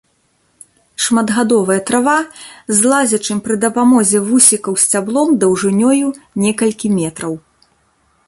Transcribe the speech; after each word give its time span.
Шматгадовая 1.07 1.75
трава 1.89 2.15
з 2.77 2.93
лазячым 2.93 3.43
пры 3.47 3.55
дапамозе 3.65 4.23
вусікаў 4.29 4.73
сцяблом 4.83 5.29
даўжынёю 5.43 6.07
некалькі 6.45 6.87
метраў. 6.99 7.33